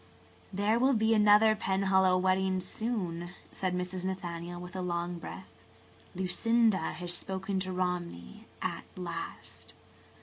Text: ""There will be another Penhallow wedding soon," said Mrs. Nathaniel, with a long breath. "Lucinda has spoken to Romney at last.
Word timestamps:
""There 0.51 0.79
will 0.79 0.95
be 0.95 1.13
another 1.13 1.55
Penhallow 1.55 2.17
wedding 2.17 2.59
soon," 2.59 3.29
said 3.51 3.75
Mrs. 3.75 4.03
Nathaniel, 4.03 4.59
with 4.59 4.75
a 4.75 4.81
long 4.81 5.19
breath. 5.19 5.49
"Lucinda 6.15 6.93
has 6.93 7.13
spoken 7.13 7.59
to 7.59 7.71
Romney 7.71 8.47
at 8.63 8.85
last. 8.95 9.75